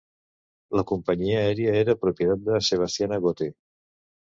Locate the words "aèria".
1.51-1.77